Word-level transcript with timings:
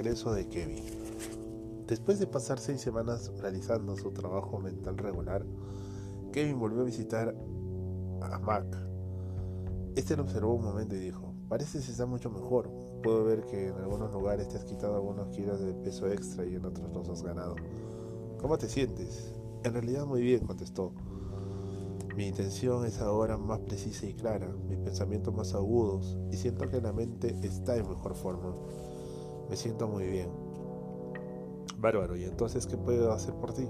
regreso 0.00 0.32
de 0.32 0.48
Kevin. 0.48 0.82
Después 1.86 2.18
de 2.18 2.26
pasar 2.26 2.58
seis 2.58 2.80
semanas 2.80 3.30
realizando 3.38 3.94
su 3.96 4.12
trabajo 4.12 4.58
mental 4.58 4.96
regular, 4.96 5.44
Kevin 6.32 6.58
volvió 6.58 6.80
a 6.80 6.84
visitar 6.84 7.36
a 8.22 8.38
Mac. 8.38 8.64
Este 9.96 10.16
lo 10.16 10.22
observó 10.22 10.54
un 10.54 10.64
momento 10.64 10.96
y 10.96 11.00
dijo, 11.00 11.34
pareces 11.50 11.86
estar 11.86 12.06
mucho 12.06 12.30
mejor. 12.30 12.70
Puedo 13.02 13.24
ver 13.24 13.44
que 13.44 13.68
en 13.68 13.74
algunos 13.74 14.10
lugares 14.10 14.48
te 14.48 14.56
has 14.56 14.64
quitado 14.64 14.94
algunos 14.94 15.28
kilos 15.36 15.60
de 15.60 15.74
peso 15.74 16.10
extra 16.10 16.46
y 16.46 16.54
en 16.54 16.64
otros 16.64 16.90
los 16.94 17.08
has 17.10 17.22
ganado. 17.22 17.56
¿Cómo 18.40 18.56
te 18.56 18.70
sientes? 18.70 19.34
En 19.64 19.74
realidad 19.74 20.06
muy 20.06 20.22
bien, 20.22 20.46
contestó. 20.46 20.94
Mi 22.16 22.28
intención 22.28 22.86
es 22.86 23.02
ahora 23.02 23.36
más 23.36 23.58
precisa 23.58 24.06
y 24.06 24.14
clara, 24.14 24.48
mis 24.66 24.78
pensamientos 24.78 25.34
más 25.34 25.52
agudos 25.52 26.16
y 26.32 26.38
siento 26.38 26.66
que 26.70 26.80
la 26.80 26.94
mente 26.94 27.36
está 27.42 27.76
en 27.76 27.86
mejor 27.86 28.14
forma. 28.14 28.54
Me 29.50 29.56
siento 29.56 29.88
muy 29.88 30.06
bien. 30.06 30.30
Bárbaro, 31.78 32.16
¿y 32.16 32.22
entonces 32.22 32.68
qué 32.68 32.76
puedo 32.76 33.12
hacer 33.12 33.34
por 33.34 33.52
ti? 33.52 33.66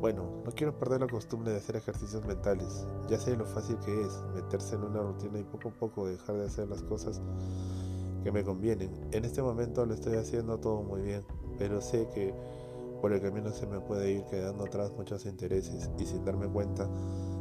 Bueno, 0.00 0.42
no 0.44 0.50
quiero 0.50 0.76
perder 0.76 1.02
la 1.02 1.06
costumbre 1.06 1.52
de 1.52 1.58
hacer 1.58 1.76
ejercicios 1.76 2.26
mentales. 2.26 2.84
Ya 3.08 3.16
sé 3.16 3.36
lo 3.36 3.46
fácil 3.46 3.78
que 3.84 4.02
es 4.02 4.20
meterse 4.34 4.74
en 4.74 4.82
una 4.82 5.00
rutina 5.00 5.38
y 5.38 5.44
poco 5.44 5.68
a 5.68 5.72
poco 5.72 6.08
dejar 6.08 6.38
de 6.38 6.46
hacer 6.46 6.68
las 6.68 6.82
cosas 6.82 7.22
que 8.24 8.32
me 8.32 8.42
convienen. 8.42 8.90
En 9.12 9.24
este 9.24 9.42
momento 9.42 9.86
lo 9.86 9.94
estoy 9.94 10.16
haciendo 10.16 10.58
todo 10.58 10.82
muy 10.82 11.02
bien, 11.02 11.22
pero 11.56 11.80
sé 11.80 12.08
que 12.12 12.34
por 13.00 13.12
el 13.12 13.20
camino 13.20 13.52
se 13.52 13.68
me 13.68 13.78
puede 13.78 14.10
ir 14.10 14.24
quedando 14.24 14.64
atrás 14.64 14.92
muchos 14.96 15.24
intereses 15.24 15.88
y 15.98 16.04
sin 16.04 16.24
darme 16.24 16.48
cuenta 16.48 16.88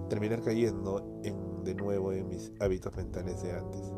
terminar 0.08 0.44
cayendo 0.44 1.20
en, 1.24 1.64
de 1.64 1.74
nuevo 1.74 2.12
en 2.12 2.28
mis 2.28 2.52
hábitos 2.60 2.96
mentales 2.96 3.42
de 3.42 3.54
antes. 3.54 3.92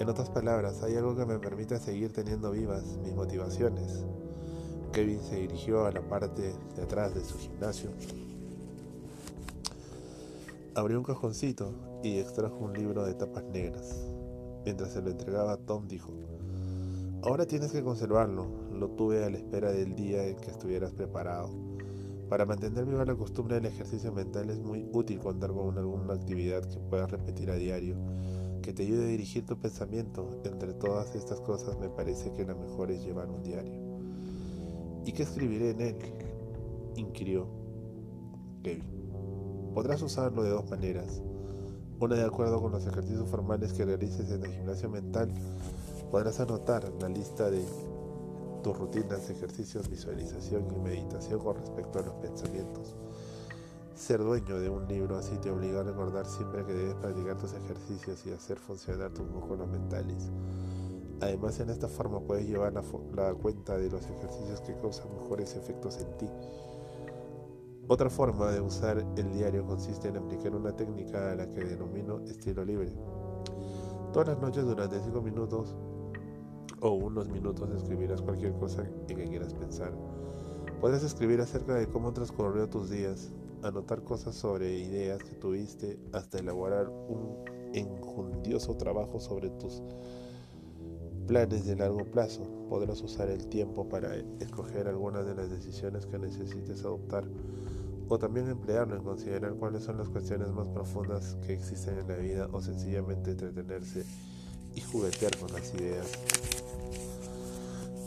En 0.00 0.08
otras 0.08 0.30
palabras, 0.30 0.82
hay 0.82 0.96
algo 0.96 1.14
que 1.14 1.26
me 1.26 1.38
permite 1.38 1.78
seguir 1.78 2.10
teniendo 2.10 2.50
vivas 2.52 2.82
mis 3.04 3.14
motivaciones. 3.14 4.06
Kevin 4.94 5.20
se 5.20 5.36
dirigió 5.36 5.84
a 5.84 5.92
la 5.92 6.00
parte 6.00 6.54
de 6.74 6.82
atrás 6.82 7.14
de 7.14 7.22
su 7.22 7.36
gimnasio, 7.36 7.90
abrió 10.74 10.96
un 10.96 11.04
cajoncito 11.04 11.74
y 12.02 12.16
extrajo 12.16 12.56
un 12.56 12.72
libro 12.72 13.04
de 13.04 13.12
tapas 13.12 13.44
negras. 13.44 13.94
Mientras 14.64 14.94
se 14.94 15.02
lo 15.02 15.10
entregaba, 15.10 15.58
Tom 15.58 15.86
dijo, 15.86 16.10
Ahora 17.22 17.44
tienes 17.44 17.70
que 17.70 17.82
conservarlo, 17.82 18.46
lo 18.72 18.88
tuve 18.92 19.22
a 19.22 19.28
la 19.28 19.36
espera 19.36 19.70
del 19.70 19.94
día 19.96 20.26
en 20.26 20.36
que 20.36 20.50
estuvieras 20.50 20.92
preparado. 20.92 21.50
Para 22.30 22.46
mantener 22.46 22.86
viva 22.86 23.04
la 23.04 23.16
costumbre 23.16 23.56
del 23.56 23.66
ejercicio 23.66 24.12
mental 24.12 24.48
es 24.48 24.60
muy 24.60 24.88
útil 24.94 25.18
contar 25.18 25.50
con 25.50 25.76
alguna 25.76 26.14
actividad 26.14 26.64
que 26.64 26.78
puedas 26.78 27.10
repetir 27.10 27.50
a 27.50 27.56
diario, 27.56 27.96
que 28.60 28.72
te 28.72 28.82
ayude 28.82 29.04
a 29.04 29.08
dirigir 29.08 29.46
tu 29.46 29.56
pensamiento. 29.56 30.40
Entre 30.44 30.72
todas 30.74 31.14
estas 31.14 31.40
cosas 31.40 31.78
me 31.78 31.88
parece 31.88 32.32
que 32.32 32.44
la 32.44 32.54
mejor 32.54 32.90
es 32.90 33.04
llevar 33.04 33.28
un 33.28 33.42
diario. 33.42 33.80
¿Y 35.04 35.12
qué 35.12 35.22
escribiré 35.22 35.70
en 35.70 35.80
él? 35.80 35.96
inquirió 36.96 37.46
Kevin. 38.62 38.84
Podrás 39.74 40.02
usarlo 40.02 40.42
de 40.42 40.50
dos 40.50 40.68
maneras. 40.68 41.22
Una 42.00 42.16
de 42.16 42.24
acuerdo 42.24 42.60
con 42.60 42.72
los 42.72 42.86
ejercicios 42.86 43.28
formales 43.28 43.72
que 43.72 43.84
realices 43.84 44.30
en 44.30 44.44
el 44.44 44.50
gimnasio 44.50 44.88
mental, 44.88 45.30
podrás 46.10 46.40
anotar 46.40 46.90
la 47.00 47.08
lista 47.08 47.50
de 47.50 47.62
tus 48.62 48.76
rutinas, 48.76 49.28
ejercicios, 49.30 49.88
visualización 49.88 50.66
y 50.74 50.80
meditación 50.80 51.40
con 51.40 51.56
respecto 51.56 51.98
a 51.98 52.02
los 52.02 52.14
pensamientos. 52.14 52.96
Ser 54.00 54.24
dueño 54.24 54.58
de 54.58 54.70
un 54.70 54.88
libro 54.88 55.18
así 55.18 55.36
te 55.36 55.50
obliga 55.50 55.80
a 55.80 55.82
recordar 55.82 56.24
siempre 56.24 56.64
que 56.64 56.72
debes 56.72 56.94
practicar 56.94 57.36
tus 57.36 57.52
ejercicios 57.52 58.24
y 58.24 58.32
hacer 58.32 58.56
funcionar 58.56 59.10
tus 59.10 59.28
músculos 59.28 59.68
mentales. 59.68 60.30
Además, 61.20 61.60
en 61.60 61.68
esta 61.68 61.86
forma 61.86 62.18
puedes 62.18 62.48
llevar 62.48 62.72
la, 62.72 63.34
cuenta 63.34 63.76
de 63.76 63.90
los 63.90 64.02
ejercicios 64.06 64.62
que 64.62 64.74
causan 64.80 65.14
mejores 65.14 65.54
efectos 65.54 65.98
en 65.98 66.16
ti. 66.16 66.26
Otra 67.88 68.08
forma 68.08 68.50
de 68.50 68.62
usar 68.62 69.04
el 69.18 69.32
diario 69.34 69.66
consiste 69.66 70.08
en 70.08 70.16
aplicar 70.16 70.54
una 70.54 70.74
técnica 70.74 71.32
a 71.32 71.34
la 71.34 71.46
que 71.50 71.62
denomino 71.62 72.20
estilo 72.20 72.64
libre. 72.64 72.94
Todas 74.14 74.28
las 74.28 74.40
noches 74.40 74.64
durante 74.64 74.98
5 74.98 75.20
minutos 75.20 75.76
o 76.80 76.92
unos 76.92 77.28
minutos 77.28 77.68
escribirás 77.68 78.22
cualquier 78.22 78.54
cosa 78.54 78.82
en 79.08 79.16
que 79.18 79.28
quieras 79.28 79.52
pensar. 79.52 79.92
Puedes 80.80 81.02
escribir 81.02 81.42
acerca 81.42 81.74
de 81.74 81.86
cómo 81.86 82.14
transcurrió 82.14 82.66
tus 82.66 82.88
días, 82.88 83.30
anotar 83.62 84.02
cosas 84.02 84.34
sobre 84.34 84.78
ideas 84.78 85.22
que 85.22 85.34
tuviste, 85.34 85.98
hasta 86.12 86.38
elaborar 86.38 86.88
un 86.88 87.44
enjundioso 87.72 88.76
trabajo 88.76 89.20
sobre 89.20 89.50
tus 89.50 89.82
planes 91.26 91.64
de 91.66 91.76
largo 91.76 92.04
plazo. 92.10 92.42
Podrás 92.68 93.00
usar 93.02 93.28
el 93.28 93.46
tiempo 93.46 93.88
para 93.88 94.16
escoger 94.40 94.88
algunas 94.88 95.26
de 95.26 95.34
las 95.34 95.50
decisiones 95.50 96.06
que 96.06 96.18
necesites 96.18 96.80
adoptar 96.80 97.24
o 98.08 98.18
también 98.18 98.48
emplearlo 98.48 98.96
en 98.96 99.04
considerar 99.04 99.54
cuáles 99.54 99.84
son 99.84 99.98
las 99.98 100.08
cuestiones 100.08 100.48
más 100.48 100.68
profundas 100.68 101.36
que 101.46 101.54
existen 101.54 101.98
en 101.98 102.08
la 102.08 102.16
vida 102.16 102.48
o 102.52 102.60
sencillamente 102.60 103.30
entretenerse 103.30 104.04
y 104.74 104.80
juguetear 104.80 105.36
con 105.36 105.52
las 105.52 105.72
ideas. 105.74 106.10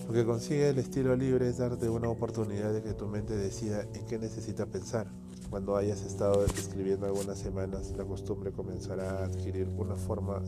Lo 0.08 0.14
que 0.14 0.26
consigue 0.26 0.70
el 0.70 0.80
estilo 0.80 1.16
libre 1.16 1.48
es 1.48 1.60
darte 1.60 1.88
una 1.88 2.10
oportunidad 2.10 2.74
de 2.74 2.82
que 2.82 2.94
tu 2.94 3.08
mente 3.08 3.38
decida 3.38 3.84
en 3.94 4.06
qué 4.06 4.20
necesita 4.20 4.66
pensar. 4.66 5.08
Cuando 5.54 5.78
hayas 5.78 6.02
estado 6.02 6.44
escribiendo 6.46 7.06
algunas 7.06 7.38
semanas, 7.38 7.94
la 7.96 8.04
costumbre 8.04 8.52
comenzará 8.52 9.20
a 9.20 9.26
adquirir 9.26 9.68
una 9.78 9.96
forma. 9.96 10.42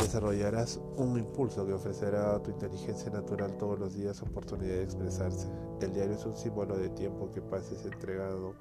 Desarrollarás 0.00 0.80
un 0.96 1.16
impulso 1.16 1.64
que 1.64 1.72
ofrecerá 1.72 2.34
a 2.34 2.42
tu 2.42 2.50
inteligencia 2.50 3.08
natural 3.12 3.56
todos 3.56 3.78
los 3.78 3.94
días 3.94 4.20
oportunidad 4.20 4.74
de 4.74 4.82
expresarse. 4.82 5.46
El 5.80 5.92
diario 5.92 6.16
es 6.16 6.26
un 6.26 6.36
símbolo 6.36 6.76
de 6.76 6.88
tiempo 6.88 7.30
que 7.30 7.40
pases 7.40 7.84
entregado 7.84 8.54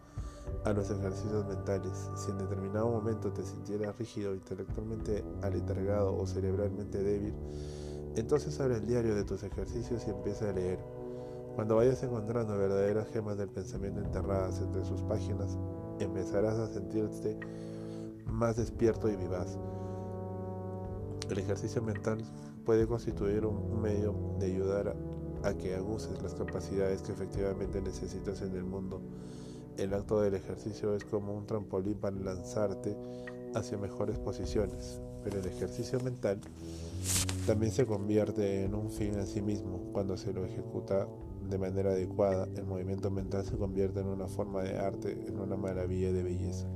a 0.64 0.72
los 0.72 0.92
ejercicios 0.92 1.48
mentales. 1.48 2.08
Si 2.16 2.30
en 2.30 2.38
determinado 2.38 2.92
momento 2.92 3.34
te 3.34 3.44
sintieras 3.44 3.98
rígido, 3.98 4.36
intelectualmente 4.36 5.24
aletargado 5.42 6.16
o 6.16 6.28
cerebralmente 6.28 7.02
débil, 7.02 7.34
entonces 8.16 8.60
abre 8.60 8.76
el 8.76 8.86
diario 8.86 9.16
de 9.16 9.24
tus 9.24 9.42
ejercicios 9.42 10.04
y 10.06 10.12
empieza 10.12 10.48
a 10.48 10.54
leer. 10.54 10.99
Cuando 11.60 11.76
vayas 11.76 12.02
encontrando 12.04 12.58
verdaderas 12.58 13.10
gemas 13.10 13.38
del 13.38 13.50
pensamiento 13.50 14.00
enterradas 14.00 14.62
entre 14.62 14.86
sus 14.86 15.02
páginas, 15.02 15.58
empezarás 16.00 16.58
a 16.58 16.70
sentirte 16.70 17.38
más 18.28 18.56
despierto 18.56 19.10
y 19.10 19.18
vivaz. 19.18 19.58
El 21.30 21.38
ejercicio 21.38 21.82
mental 21.82 22.24
puede 22.64 22.88
constituir 22.88 23.46
un 23.46 23.82
medio 23.82 24.16
de 24.40 24.46
ayudar 24.46 24.96
a 25.44 25.54
que 25.56 25.76
aguces 25.76 26.24
las 26.24 26.34
capacidades 26.34 27.02
que 27.02 27.12
efectivamente 27.12 27.82
necesitas 27.82 28.42
en 28.42 28.56
el 28.56 28.64
mundo. 28.64 29.02
El 29.76 29.94
acto 29.94 30.22
del 30.22 30.36
ejercicio 30.36 30.96
es 30.96 31.04
como 31.04 31.36
un 31.36 31.46
trampolín 31.46 31.98
para 31.98 32.16
lanzarte 32.16 32.96
hacia 33.54 33.78
mejores 33.78 34.18
posiciones, 34.18 35.02
pero 35.26 35.40
el 35.40 35.46
ejercicio 35.46 36.00
mental 36.00 36.40
también 37.46 37.74
se 37.74 37.86
convierte 37.86 38.64
en 38.64 38.76
un 38.76 38.90
fin 38.90 39.16
en 39.16 39.28
sí 39.28 39.42
mismo 39.42 39.90
cuando 39.92 40.16
se 40.16 40.32
lo 40.32 40.46
ejecuta 40.46 41.06
de 41.50 41.58
manera 41.58 41.92
adecuada. 41.92 42.48
El 42.56 42.66
movimiento 42.66 43.10
mental 43.10 43.46
se 43.46 43.58
convierte 43.58 44.00
en 44.00 44.08
una 44.08 44.28
forma 44.28 44.62
de 44.64 44.78
arte, 44.78 45.12
en 45.28 45.40
una 45.40 45.58
maravilla 45.58 46.12
de 46.12 46.24
belleza. 46.24 46.68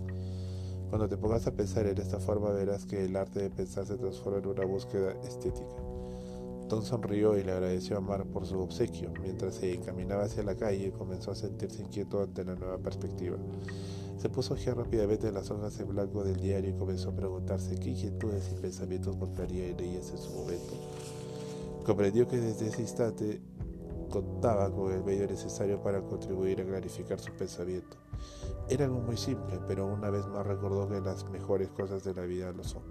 Cuando 0.90 1.08
te 1.08 1.18
pongas 1.18 1.48
a 1.48 1.52
pensar 1.52 1.88
en 1.88 1.98
esta 1.98 2.20
forma 2.20 2.52
verás 2.52 2.86
que 2.86 3.06
el 3.06 3.16
arte 3.16 3.40
de 3.40 3.50
pensar 3.50 3.86
se 3.86 3.98
transforma 3.98 4.40
en 4.40 4.48
una 4.48 4.66
búsqueda 4.66 5.14
estética. 5.24 5.76
Tom 6.70 6.84
sonrió 6.84 7.38
y 7.38 7.44
le 7.44 7.52
agradeció 7.52 7.98
a 7.98 8.02
Mark 8.02 8.26
por 8.28 8.46
su 8.46 8.60
obsequio. 8.60 9.12
Mientras 9.22 9.56
se 9.56 9.74
encaminaba 9.74 10.24
hacia 10.24 10.44
la 10.44 10.56
calle, 10.56 10.92
comenzó 10.92 11.32
a 11.32 11.36
sentirse 11.36 11.82
inquieto 11.82 12.22
ante 12.22 12.44
la 12.44 12.56
nueva 12.56 12.78
perspectiva. 12.78 13.38
Se 14.18 14.30
puso 14.30 14.54
a 14.54 14.58
ojear 14.58 14.78
rápidamente 14.78 15.32
las 15.32 15.52
hojas 15.52 15.80
en 15.80 15.90
blanco 15.90 16.24
del 16.24 16.40
diario 16.40 16.70
y 16.70 16.78
comenzó 16.78 17.10
a 17.10 17.16
preguntarse 17.16 17.76
qué 17.76 17.90
inquietudes 17.90 18.52
y 18.52 18.62
pensamientos 18.62 19.16
encontraría 19.16 19.68
en 19.68 19.80
ellas 19.80 20.12
en 20.12 20.18
su 20.18 20.32
momento. 20.32 20.74
Comprendió 21.86 22.28
que 22.28 22.38
desde 22.38 22.68
ese 22.68 22.82
instante 22.82 23.42
contaba 24.14 24.70
con 24.70 24.94
el 24.94 25.04
medio 25.04 25.26
necesario 25.26 25.82
para 25.82 26.00
contribuir 26.04 26.62
a 26.62 26.66
clarificar 26.66 27.20
su 27.20 27.32
pensamiento. 27.32 27.98
Era 28.70 28.86
algo 28.86 29.00
muy 29.00 29.18
simple, 29.18 29.60
pero 29.68 29.88
una 29.88 30.12
vez 30.12 30.28
más 30.28 30.46
recordó 30.46 30.88
que 30.88 31.02
las 31.02 31.28
mejores 31.32 31.70
cosas 31.70 32.04
de 32.04 32.14
la 32.14 32.22
vida 32.22 32.52
lo 32.52 32.64
son. 32.64 32.84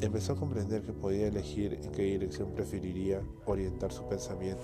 Empezó 0.00 0.32
a 0.32 0.36
comprender 0.36 0.82
que 0.82 0.94
podía 0.94 1.28
elegir 1.28 1.74
en 1.74 1.92
qué 1.92 2.02
dirección 2.02 2.54
preferiría 2.54 3.20
orientar 3.44 3.92
su 3.92 4.08
pensamiento. 4.08 4.62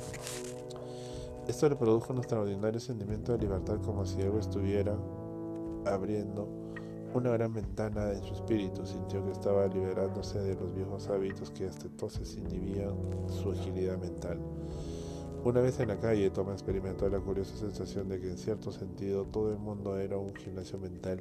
Esto 1.47 1.69
le 1.69 1.77
produjo 1.77 2.15
un 2.15 2.21
extraordinario 2.21 2.81
sentimiento 2.81 3.33
de 3.33 3.39
libertad 3.39 3.77
como 3.85 4.07
si 4.07 4.23
algo 4.23 4.39
estuviera 4.39 4.97
abriendo 5.85 6.49
una 7.13 7.31
gran 7.33 7.53
ventana 7.53 8.11
en 8.13 8.25
su 8.25 8.33
espíritu. 8.33 8.87
Sintió 8.87 9.23
que 9.23 9.33
estaba 9.33 9.67
liberándose 9.67 10.39
de 10.39 10.55
los 10.55 10.75
viejos 10.75 11.09
hábitos 11.09 11.51
que 11.51 11.67
hasta 11.67 11.89
entonces 11.89 12.39
inhibían 12.39 12.95
su 13.29 13.51
agilidad 13.51 13.99
mental. 13.99 14.39
Una 15.45 15.61
vez 15.61 15.81
en 15.81 15.89
la 15.89 15.99
calle, 15.99 16.31
Toma 16.31 16.53
experimentó 16.53 17.09
la 17.09 17.19
curiosa 17.19 17.57
sensación 17.57 18.09
de 18.09 18.21
que 18.21 18.31
en 18.31 18.39
cierto 18.39 18.71
sentido 18.71 19.25
todo 19.25 19.51
el 19.51 19.59
mundo 19.59 19.99
era 19.99 20.17
un 20.17 20.33
gimnasio 20.37 20.79
mental. 20.79 21.21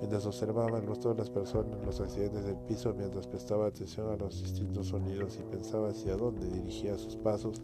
Mientras 0.00 0.26
observaba 0.26 0.78
el 0.78 0.86
rostro 0.86 1.14
de 1.14 1.20
las 1.20 1.30
personas, 1.30 1.82
los 1.82 1.98
accidentes 1.98 2.44
del 2.44 2.56
piso, 2.56 2.92
mientras 2.94 3.26
prestaba 3.26 3.66
atención 3.66 4.12
a 4.12 4.16
los 4.16 4.42
distintos 4.42 4.88
sonidos 4.88 5.38
y 5.40 5.50
pensaba 5.50 5.88
hacia 5.88 6.14
dónde 6.16 6.46
dirigía 6.46 6.98
sus 6.98 7.16
pasos, 7.16 7.62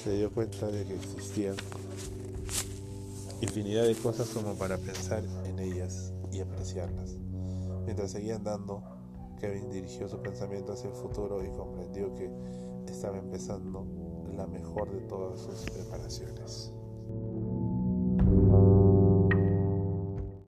se 0.00 0.16
dio 0.16 0.30
cuenta 0.30 0.68
de 0.68 0.84
que 0.84 0.94
existían 0.94 1.56
infinidad 3.40 3.86
de 3.86 3.96
cosas 3.96 4.28
como 4.28 4.54
para 4.54 4.78
pensar 4.78 5.24
en 5.44 5.58
ellas 5.58 6.12
y 6.30 6.38
apreciarlas. 6.38 7.16
Mientras 7.84 8.12
seguía 8.12 8.36
andando, 8.36 8.80
Kevin 9.40 9.70
dirigió 9.70 10.08
su 10.08 10.18
pensamiento 10.22 10.72
hacia 10.72 10.88
el 10.88 10.94
futuro 10.94 11.44
y 11.44 11.48
comprendió 11.48 12.14
que 12.14 12.30
estaba 12.86 13.18
empezando 13.18 14.03
la 14.32 14.46
mejor 14.46 14.90
de 14.90 15.00
todas 15.02 15.40
sus 15.40 15.64
preparaciones. 15.70 16.73